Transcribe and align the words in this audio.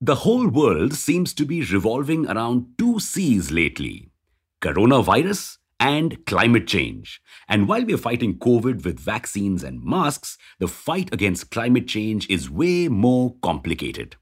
The 0.00 0.14
whole 0.14 0.46
world 0.46 0.94
seems 0.94 1.34
to 1.34 1.44
be 1.44 1.64
revolving 1.64 2.24
around 2.28 2.78
two 2.78 3.00
C's 3.00 3.50
lately 3.50 4.12
coronavirus 4.60 5.58
and 5.80 6.24
climate 6.24 6.68
change. 6.68 7.20
And 7.48 7.66
while 7.66 7.84
we're 7.84 7.96
fighting 7.96 8.38
COVID 8.38 8.84
with 8.84 9.00
vaccines 9.00 9.64
and 9.64 9.82
masks, 9.82 10.38
the 10.60 10.68
fight 10.68 11.12
against 11.12 11.50
climate 11.50 11.88
change 11.88 12.30
is 12.30 12.48
way 12.48 12.86
more 12.86 13.34
complicated. 13.42 14.14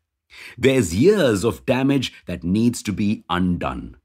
There's 0.57 0.95
years 0.95 1.45
of 1.45 1.67
damage 1.67 2.11
that 2.27 2.43
needs 2.43 2.83
to 2.85 2.93
be 2.93 3.25
undone. 3.29 3.99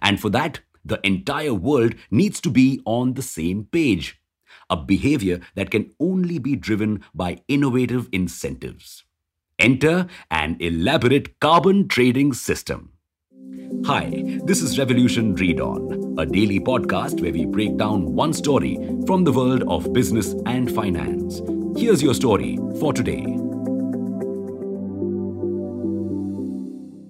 And 0.00 0.20
for 0.20 0.30
that, 0.30 0.60
the 0.84 1.00
entire 1.04 1.54
world 1.54 1.96
needs 2.08 2.40
to 2.42 2.50
be 2.50 2.80
on 2.84 3.14
the 3.14 3.22
same 3.22 3.64
page. 3.64 4.20
A 4.70 4.76
behavior 4.76 5.40
that 5.56 5.72
can 5.72 5.90
only 5.98 6.38
be 6.38 6.54
driven 6.54 7.02
by 7.12 7.38
innovative 7.48 8.08
incentives. 8.12 9.02
Enter 9.58 10.06
an 10.30 10.58
elaborate 10.60 11.40
carbon 11.40 11.88
trading 11.88 12.34
system. 12.34 12.92
Hi, 13.86 14.22
this 14.44 14.60
is 14.60 14.78
Revolution 14.78 15.34
Read 15.34 15.62
On, 15.62 16.14
a 16.18 16.26
daily 16.26 16.60
podcast 16.60 17.22
where 17.22 17.32
we 17.32 17.46
break 17.46 17.78
down 17.78 18.14
one 18.14 18.34
story 18.34 18.76
from 19.06 19.24
the 19.24 19.32
world 19.32 19.64
of 19.66 19.94
business 19.94 20.34
and 20.44 20.70
finance. 20.70 21.40
Here's 21.74 22.02
your 22.02 22.12
story 22.12 22.58
for 22.78 22.92
today. 22.92 23.24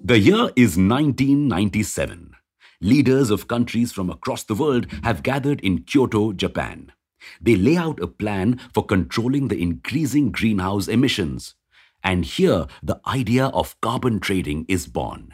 The 0.05 0.17
year 0.17 0.49
is 0.55 0.77
1997. 0.77 2.33
Leaders 2.79 3.29
of 3.29 3.49
countries 3.49 3.91
from 3.91 4.09
across 4.09 4.45
the 4.45 4.55
world 4.55 4.87
have 5.03 5.21
gathered 5.21 5.59
in 5.59 5.83
Kyoto, 5.83 6.31
Japan. 6.31 6.93
They 7.41 7.57
lay 7.57 7.75
out 7.75 7.99
a 7.99 8.07
plan 8.07 8.61
for 8.73 8.85
controlling 8.85 9.49
the 9.49 9.61
increasing 9.61 10.31
greenhouse 10.31 10.87
emissions. 10.87 11.55
And 12.03 12.25
here, 12.25 12.67
the 12.81 13.01
idea 13.05 13.47
of 13.47 13.79
carbon 13.81 14.19
trading 14.19 14.65
is 14.67 14.87
born. 14.87 15.33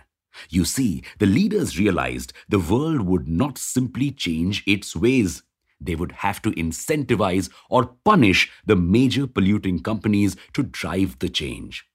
You 0.50 0.66
see, 0.66 1.04
the 1.20 1.28
leaders 1.28 1.78
realized 1.78 2.34
the 2.50 2.60
world 2.60 3.02
would 3.02 3.28
not 3.28 3.58
simply 3.58 4.12
change 4.12 4.64
its 4.66 4.96
ways. 4.96 5.44
They 5.80 5.96
would 5.96 6.14
have 6.14 6.42
to 6.44 6.52
incentivize 6.52 7.50
or 7.70 7.96
punish 8.04 8.52
the 8.66 8.76
major 8.76 9.28
polluting 9.28 9.82
companies 9.82 10.36
to 10.54 10.64
drive 10.64 11.20
the 11.20 11.30
change. 11.30 11.86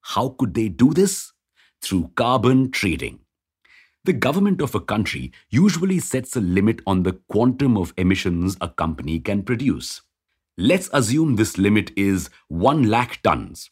How 0.00 0.30
could 0.30 0.54
they 0.54 0.68
do 0.68 0.92
this? 0.94 1.32
Through 1.80 2.12
carbon 2.16 2.70
trading. 2.70 3.20
The 4.04 4.12
government 4.14 4.62
of 4.62 4.74
a 4.74 4.80
country 4.80 5.32
usually 5.50 5.98
sets 5.98 6.34
a 6.34 6.40
limit 6.40 6.80
on 6.86 7.02
the 7.02 7.20
quantum 7.28 7.76
of 7.76 7.92
emissions 7.98 8.56
a 8.60 8.68
company 8.68 9.20
can 9.20 9.42
produce. 9.42 10.00
Let's 10.56 10.88
assume 10.92 11.36
this 11.36 11.58
limit 11.58 11.92
is 11.96 12.30
1 12.48 12.88
lakh 12.88 13.22
tons. 13.22 13.70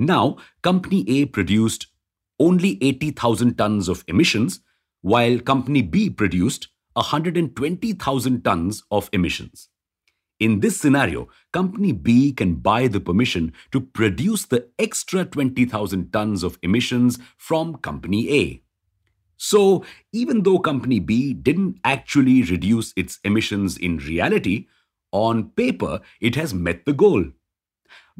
Now, 0.00 0.38
Company 0.62 1.04
A 1.08 1.26
produced 1.26 1.88
only 2.38 2.78
80,000 2.82 3.58
tons 3.58 3.86
of 3.86 4.02
emissions, 4.08 4.60
while 5.02 5.38
Company 5.38 5.82
B 5.82 6.08
produced 6.08 6.68
120,000 6.94 8.42
tons 8.42 8.82
of 8.90 9.10
emissions. 9.12 9.68
In 10.38 10.60
this 10.60 10.80
scenario, 10.80 11.28
Company 11.52 11.92
B 11.92 12.32
can 12.32 12.54
buy 12.54 12.88
the 12.88 12.98
permission 12.98 13.52
to 13.72 13.80
produce 13.82 14.46
the 14.46 14.68
extra 14.78 15.26
20,000 15.26 16.10
tons 16.14 16.42
of 16.44 16.58
emissions 16.62 17.18
from 17.36 17.76
Company 17.76 18.32
A. 18.32 18.62
So, 19.36 19.84
even 20.14 20.44
though 20.44 20.60
Company 20.60 20.98
B 20.98 21.34
didn't 21.34 21.78
actually 21.84 22.42
reduce 22.42 22.94
its 22.96 23.20
emissions 23.22 23.76
in 23.76 23.98
reality, 23.98 24.66
on 25.12 25.50
paper 25.50 26.00
it 26.22 26.36
has 26.36 26.54
met 26.54 26.86
the 26.86 26.94
goal. 26.94 27.26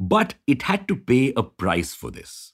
But 0.03 0.33
it 0.47 0.63
had 0.63 0.87
to 0.87 0.95
pay 0.95 1.31
a 1.37 1.43
price 1.43 1.93
for 1.93 2.09
this. 2.09 2.53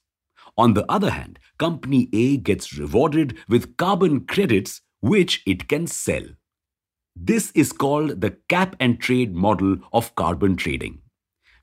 On 0.58 0.74
the 0.74 0.86
other 0.92 1.12
hand, 1.12 1.40
Company 1.58 2.10
A 2.12 2.36
gets 2.36 2.78
rewarded 2.78 3.38
with 3.48 3.78
carbon 3.78 4.26
credits 4.26 4.82
which 5.00 5.44
it 5.46 5.70
can 5.70 5.88
sell. 5.88 6.26
This 7.16 7.52
is 7.52 7.72
called 7.72 8.20
the 8.20 8.32
cap 8.50 8.76
and 8.82 9.00
trade 9.00 9.34
model 9.34 9.78
of 9.94 10.14
carbon 10.16 10.58
trading. 10.58 11.00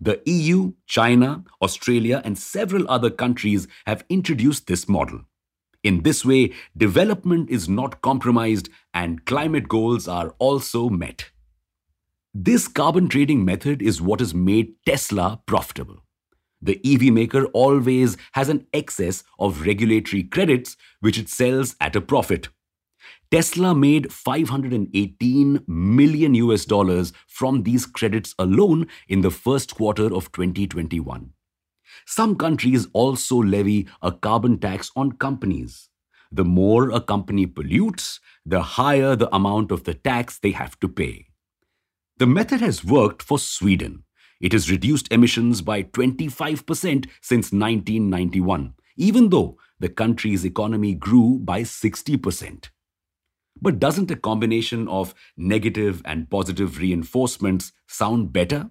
The 0.01 0.23
EU, 0.25 0.73
China, 0.87 1.45
Australia, 1.61 2.23
and 2.25 2.39
several 2.39 2.89
other 2.89 3.11
countries 3.11 3.69
have 3.85 4.07
introduced 4.09 4.67
this 4.67 4.89
model. 4.89 5.21
In 5.83 6.03
this 6.03 6.25
way, 6.25 6.55
development 6.75 7.51
is 7.51 7.69
not 7.69 8.01
compromised 8.01 8.71
and 8.95 9.27
climate 9.27 9.69
goals 9.69 10.09
are 10.09 10.35
also 10.39 10.89
met. 10.89 11.31
This 12.37 12.67
carbon 12.67 13.09
trading 13.09 13.45
method 13.45 13.81
is 13.81 14.03
what 14.03 14.19
has 14.19 14.35
made 14.35 14.75
Tesla 14.85 15.41
profitable. 15.47 16.03
The 16.61 16.81
EV 16.85 17.13
maker 17.13 17.45
always 17.53 18.17
has 18.33 18.49
an 18.49 18.67
excess 18.73 19.23
of 19.39 19.65
regulatory 19.65 20.25
credits 20.25 20.77
which 20.99 21.17
it 21.17 21.29
sells 21.29 21.77
at 21.81 21.95
a 21.95 22.01
profit. 22.01 22.49
Tesla 23.31 23.73
made 23.73 24.13
518 24.13 25.61
million 25.69 26.35
US 26.35 26.65
dollars 26.65 27.13
from 27.29 27.63
these 27.63 27.87
credits 27.87 28.35
alone 28.37 28.89
in 29.07 29.21
the 29.21 29.31
first 29.31 29.77
quarter 29.77 30.13
of 30.13 30.33
2021. 30.33 31.31
Some 32.05 32.35
countries 32.35 32.89
also 32.93 33.37
levy 33.37 33.87
a 34.03 34.11
carbon 34.11 34.59
tax 34.59 34.91
on 34.97 35.13
companies. 35.13 35.89
The 36.33 36.45
more 36.45 36.91
a 36.91 37.01
company 37.01 37.47
pollutes, 37.47 38.19
the 38.45 38.61
higher 38.61 39.15
the 39.15 39.33
amount 39.33 39.71
of 39.71 39.85
the 39.85 39.95
tax 39.95 40.41
they 40.41 40.51
have 40.51 40.81
to 40.81 40.89
pay. 40.89 41.29
The 42.19 42.27
method 42.29 42.61
has 42.61 42.85
worked 42.85 43.23
for 43.23 43.41
Sweden. 43.41 44.05
It 44.41 44.53
has 44.53 44.71
reduced 44.71 45.13
emissions 45.13 45.63
by 45.63 45.83
25% 45.83 47.09
since 47.21 47.51
1991, 47.51 48.75
even 48.97 49.31
though 49.31 49.59
the 49.81 49.89
country's 49.89 50.45
economy 50.45 50.95
grew 50.95 51.41
by 51.41 51.63
60%. 51.63 52.71
But 53.61 53.81
doesn't 53.81 54.13
a 54.13 54.17
combination 54.17 54.87
of 54.87 55.13
negative 55.37 56.03
and 56.05 56.31
positive 56.31 56.79
reinforcements 56.79 57.73
sound 57.89 58.33
better? 58.33 58.71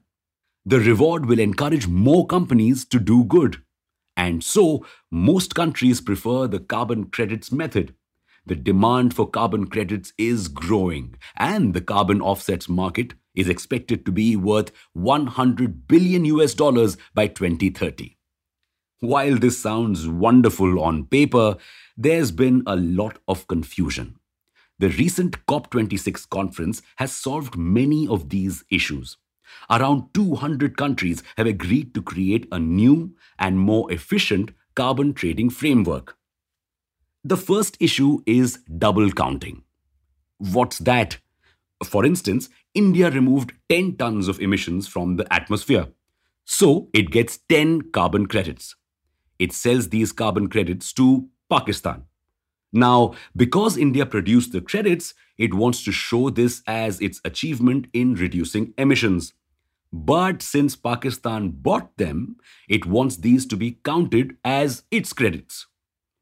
The 0.65 0.79
reward 0.79 1.25
will 1.25 1.39
encourage 1.39 1.87
more 1.87 2.25
companies 2.25 2.85
to 2.85 2.99
do 2.99 3.25
good. 3.25 3.61
And 4.15 4.41
so, 4.41 4.85
most 5.11 5.53
countries 5.53 5.99
prefer 5.99 6.47
the 6.47 6.59
carbon 6.59 7.05
credits 7.09 7.51
method 7.51 7.93
the 8.45 8.55
demand 8.55 9.13
for 9.13 9.29
carbon 9.29 9.67
credits 9.67 10.11
is 10.17 10.49
growing, 10.49 11.15
and 11.37 11.73
the 11.73 11.81
carbon 11.81 12.21
offsets 12.21 12.67
market 12.67 13.13
is 13.35 13.49
expected 13.49 14.05
to 14.05 14.11
be 14.11 14.35
worth 14.35 14.71
100 14.93 15.87
billion 15.87 16.25
US 16.25 16.53
dollars 16.53 16.97
by 17.13 17.27
2030. 17.27 18.17
While 18.99 19.37
this 19.37 19.59
sounds 19.59 20.07
wonderful 20.07 20.79
on 20.79 21.05
paper, 21.05 21.57
there's 21.97 22.31
been 22.31 22.63
a 22.65 22.75
lot 22.75 23.17
of 23.27 23.47
confusion. 23.47 24.17
The 24.79 24.89
recent 24.89 25.45
COP26 25.45 26.29
conference 26.29 26.81
has 26.97 27.11
solved 27.11 27.57
many 27.57 28.07
of 28.07 28.29
these 28.29 28.63
issues. 28.71 29.17
Around 29.69 30.13
200 30.13 30.77
countries 30.77 31.21
have 31.37 31.47
agreed 31.47 31.93
to 31.93 32.01
create 32.01 32.47
a 32.51 32.59
new 32.59 33.15
and 33.37 33.59
more 33.59 33.91
efficient 33.91 34.51
carbon 34.75 35.13
trading 35.13 35.49
framework. 35.49 36.17
The 37.23 37.37
first 37.37 37.77
issue 37.79 38.21
is 38.25 38.59
double 38.77 39.11
counting. 39.11 39.63
What's 40.37 40.79
that? 40.79 41.19
For 41.83 42.05
instance, 42.05 42.49
India 42.73 43.09
removed 43.09 43.53
10 43.69 43.97
tons 43.97 44.27
of 44.27 44.39
emissions 44.39 44.87
from 44.87 45.17
the 45.17 45.31
atmosphere. 45.31 45.87
So 46.45 46.89
it 46.93 47.11
gets 47.11 47.37
10 47.49 47.91
carbon 47.91 48.25
credits. 48.25 48.75
It 49.39 49.53
sells 49.53 49.89
these 49.89 50.11
carbon 50.11 50.47
credits 50.47 50.91
to 50.93 51.29
Pakistan. 51.49 52.03
Now, 52.71 53.13
because 53.35 53.77
India 53.77 54.05
produced 54.05 54.51
the 54.51 54.61
credits, 54.61 55.13
it 55.37 55.53
wants 55.53 55.83
to 55.83 55.91
show 55.91 56.31
this 56.31 56.63
as 56.65 56.99
its 56.99 57.21
achievement 57.23 57.87
in 57.93 58.15
reducing 58.15 58.73
emissions. 58.77 59.33
But 59.91 60.41
since 60.41 60.75
Pakistan 60.75 61.49
bought 61.49 61.95
them, 61.97 62.37
it 62.67 62.87
wants 62.87 63.17
these 63.17 63.45
to 63.47 63.55
be 63.55 63.77
counted 63.83 64.37
as 64.43 64.83
its 64.89 65.13
credits. 65.13 65.67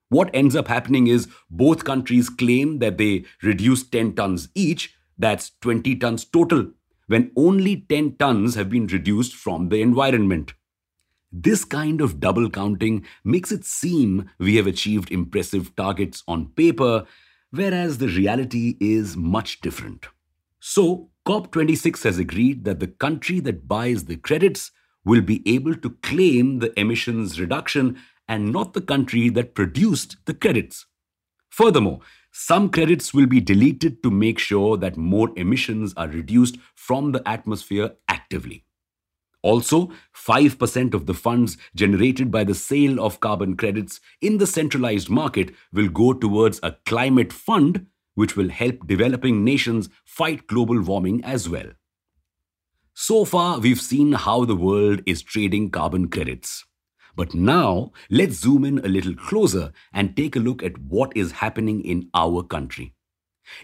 What 0.10 0.30
ends 0.34 0.58
up 0.58 0.68
happening 0.68 1.08
is 1.08 1.30
both 1.50 1.86
countries 1.86 2.30
claim 2.30 2.80
that 2.80 2.98
they 2.98 3.24
reduced 3.42 3.94
10 3.94 4.16
tons 4.16 4.50
each, 4.54 4.94
that's 5.22 5.52
20 5.62 5.96
tons 5.98 6.26
total, 6.26 6.72
when 7.08 7.32
only 7.36 7.86
10 7.90 8.16
tons 8.18 8.56
have 8.56 8.70
been 8.70 8.88
reduced 8.88 9.36
from 9.36 9.70
the 9.70 9.82
environment. 9.82 10.54
This 11.32 11.64
kind 11.64 12.02
of 12.02 12.20
double 12.20 12.50
counting 12.50 13.06
makes 13.24 13.52
it 13.52 13.64
seem 13.64 14.30
we 14.38 14.58
have 14.58 14.68
achieved 14.68 15.12
impressive 15.12 15.76
targets 15.76 16.24
on 16.28 16.50
paper, 16.50 17.06
whereas 17.52 17.98
the 17.98 18.10
reality 18.10 18.76
is 18.82 19.16
much 19.16 19.62
different. 19.62 20.08
So, 20.60 21.10
COP26 21.26 22.04
has 22.04 22.18
agreed 22.18 22.66
that 22.66 22.80
the 22.80 22.88
country 22.88 23.40
that 23.42 23.68
buys 23.68 24.06
the 24.06 24.18
credits 24.18 24.72
will 25.06 25.22
be 25.22 25.42
able 25.46 25.76
to 25.76 25.92
claim 26.02 26.60
the 26.60 26.78
emissions 26.80 27.40
reduction 27.40 27.98
and 28.28 28.52
not 28.52 28.74
the 28.74 28.82
country 28.82 29.30
that 29.30 29.56
produced 29.56 30.18
the 30.26 30.34
credits. 30.34 30.86
Furthermore, 31.50 32.00
some 32.32 32.70
credits 32.70 33.14
will 33.14 33.28
be 33.28 33.42
deleted 33.42 34.02
to 34.04 34.12
make 34.12 34.40
sure 34.40 34.78
that 34.78 34.98
more 34.98 35.32
emissions 35.36 35.94
are 35.98 36.08
reduced 36.08 36.58
from 36.76 37.12
the 37.12 37.28
atmosphere 37.28 37.92
actively. 38.08 38.66
Also, 39.44 39.90
5% 40.16 40.94
of 40.94 41.08
the 41.08 41.14
funds 41.14 41.58
generated 41.76 42.32
by 42.32 42.44
the 42.44 42.54
sale 42.54 43.04
of 43.04 43.20
carbon 43.20 43.58
credits 43.58 44.00
in 44.22 44.38
the 44.38 44.46
centralized 44.48 45.10
market 45.10 45.54
will 45.74 45.90
go 45.90 46.14
towards 46.14 46.60
a 46.62 46.78
climate 46.86 47.34
fund, 47.34 47.88
which 48.14 48.36
will 48.36 48.50
help 48.50 48.86
developing 48.86 49.44
nations 49.44 49.90
fight 50.06 50.46
global 50.48 50.80
warming 50.80 51.24
as 51.24 51.50
well. 51.50 51.72
So 52.94 53.26
far, 53.26 53.60
we've 53.60 53.82
seen 53.82 54.14
how 54.14 54.46
the 54.46 54.56
world 54.56 55.02
is 55.06 55.24
trading 55.24 55.72
carbon 55.72 56.08
credits. 56.08 56.66
But 57.16 57.34
now, 57.34 57.92
let's 58.10 58.36
zoom 58.36 58.64
in 58.66 58.80
a 58.80 58.88
little 58.88 59.16
closer 59.16 59.72
and 59.94 60.16
take 60.16 60.36
a 60.36 60.40
look 60.40 60.64
at 60.64 60.78
what 60.80 61.16
is 61.16 61.34
happening 61.34 61.84
in 61.84 62.10
our 62.14 62.44
country. 62.44 62.94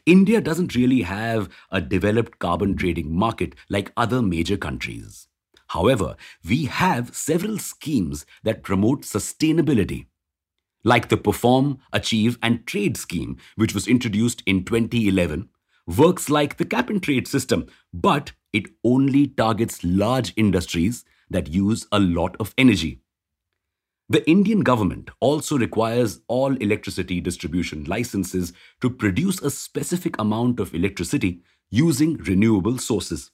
India 0.06 0.42
doesn't 0.42 0.76
really 0.76 1.04
have 1.04 1.50
a 1.72 1.80
developed 1.80 2.40
carbon 2.40 2.76
trading 2.76 3.16
market 3.16 3.56
like 3.70 3.94
other 3.96 4.22
major 4.22 4.58
countries. 4.58 5.28
However, 5.68 6.16
we 6.48 6.66
have 6.66 7.16
several 7.16 7.58
schemes 7.58 8.26
that 8.44 8.64
promote 8.64 9.02
sustainability, 9.02 10.08
like 10.84 11.10
the 11.10 11.18
Perform, 11.18 11.80
Achieve 11.92 12.38
and 12.42 12.66
Trade 12.66 12.98
scheme, 12.98 13.38
which 13.56 13.74
was 13.74 13.88
introduced 13.88 14.44
in 14.46 14.64
2011, 14.64 15.50
works 15.86 16.30
like 16.30 16.58
the 16.58 16.66
cap 16.66 16.90
and 16.90 17.02
trade 17.02 17.28
system, 17.28 17.68
but 17.94 18.32
it 18.54 18.66
only 18.84 19.28
targets 19.28 19.84
large 19.84 20.34
industries 20.36 21.04
that 21.30 21.50
use 21.50 21.86
a 21.92 22.00
lot 22.00 22.36
of 22.40 22.54
energy. 22.58 23.02
The 24.10 24.26
Indian 24.30 24.62
government 24.62 25.10
also 25.20 25.58
requires 25.58 26.22
all 26.30 26.56
electricity 26.56 27.20
distribution 27.20 27.84
licenses 27.84 28.54
to 28.80 28.90
produce 28.90 29.42
a 29.42 29.52
specific 29.52 30.18
amount 30.18 30.62
of 30.62 30.74
electricity 30.74 31.42
using 31.70 32.16
renewable 32.16 32.78
sources. 32.78 33.32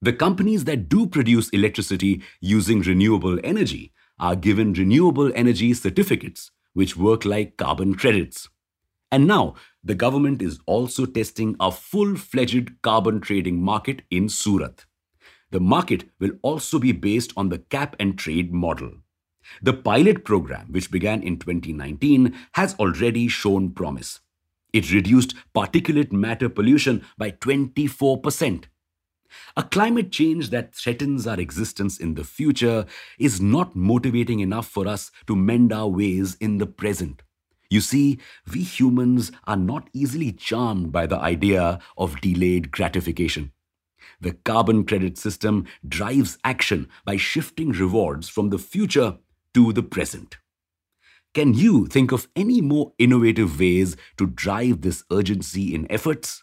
The 0.00 0.12
companies 0.12 0.64
that 0.64 0.88
do 0.88 1.06
produce 1.06 1.50
electricity 1.50 2.20
using 2.40 2.80
renewable 2.80 3.38
energy 3.44 3.92
are 4.18 4.34
given 4.34 4.72
renewable 4.72 5.30
energy 5.36 5.72
certificates, 5.72 6.50
which 6.72 6.96
work 6.96 7.24
like 7.24 7.56
carbon 7.56 7.94
credits. 7.94 8.48
And 9.12 9.28
now, 9.28 9.54
the 9.84 9.94
government 9.94 10.42
is 10.42 10.58
also 10.66 11.06
testing 11.06 11.54
a 11.60 11.70
full 11.70 12.16
fledged 12.16 12.82
carbon 12.82 13.20
trading 13.20 13.62
market 13.62 14.02
in 14.10 14.28
Surat. 14.28 14.84
The 15.52 15.60
market 15.60 16.10
will 16.18 16.32
also 16.42 16.80
be 16.80 16.90
based 16.90 17.32
on 17.36 17.50
the 17.50 17.58
cap 17.58 17.94
and 18.00 18.18
trade 18.18 18.52
model. 18.52 18.94
The 19.62 19.72
pilot 19.72 20.24
program, 20.24 20.68
which 20.70 20.90
began 20.90 21.22
in 21.22 21.38
2019, 21.38 22.34
has 22.52 22.74
already 22.74 23.28
shown 23.28 23.70
promise. 23.70 24.20
It 24.72 24.92
reduced 24.92 25.34
particulate 25.54 26.12
matter 26.12 26.48
pollution 26.48 27.04
by 27.18 27.32
24%. 27.32 28.64
A 29.56 29.62
climate 29.62 30.10
change 30.10 30.50
that 30.50 30.74
threatens 30.74 31.26
our 31.26 31.40
existence 31.40 31.98
in 31.98 32.14
the 32.14 32.24
future 32.24 32.86
is 33.18 33.40
not 33.40 33.74
motivating 33.74 34.40
enough 34.40 34.68
for 34.68 34.86
us 34.86 35.10
to 35.26 35.36
mend 35.36 35.72
our 35.72 35.88
ways 35.88 36.36
in 36.40 36.58
the 36.58 36.66
present. 36.66 37.22
You 37.70 37.80
see, 37.80 38.18
we 38.52 38.62
humans 38.62 39.32
are 39.46 39.56
not 39.56 39.88
easily 39.94 40.32
charmed 40.32 40.92
by 40.92 41.06
the 41.06 41.18
idea 41.18 41.80
of 41.96 42.20
delayed 42.20 42.70
gratification. 42.70 43.52
The 44.20 44.32
carbon 44.32 44.84
credit 44.84 45.16
system 45.16 45.66
drives 45.86 46.38
action 46.44 46.88
by 47.04 47.16
shifting 47.16 47.70
rewards 47.70 48.28
from 48.28 48.50
the 48.50 48.58
future 48.58 49.16
to 49.54 49.72
the 49.72 49.82
present. 49.82 50.36
Can 51.34 51.54
you 51.54 51.86
think 51.86 52.12
of 52.12 52.28
any 52.36 52.60
more 52.60 52.92
innovative 52.98 53.58
ways 53.58 53.96
to 54.18 54.26
drive 54.26 54.82
this 54.82 55.02
urgency 55.10 55.74
in 55.74 55.90
efforts? 55.90 56.42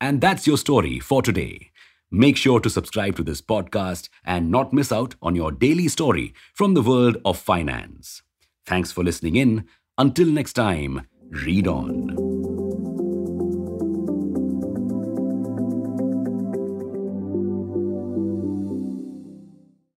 And 0.00 0.20
that's 0.20 0.46
your 0.46 0.58
story 0.58 1.00
for 1.00 1.22
today. 1.22 1.70
Make 2.10 2.36
sure 2.36 2.60
to 2.60 2.70
subscribe 2.70 3.16
to 3.16 3.22
this 3.22 3.42
podcast 3.42 4.08
and 4.24 4.50
not 4.50 4.72
miss 4.72 4.90
out 4.92 5.14
on 5.22 5.34
your 5.34 5.52
daily 5.52 5.88
story 5.88 6.34
from 6.54 6.74
the 6.74 6.82
world 6.82 7.18
of 7.24 7.38
finance. 7.38 8.22
Thanks 8.66 8.92
for 8.92 9.04
listening 9.04 9.36
in. 9.36 9.66
Until 9.98 10.26
next 10.26 10.54
time, 10.54 11.06
read 11.30 11.66
on. 11.66 12.29